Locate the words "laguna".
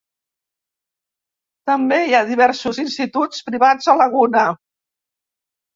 4.03-4.49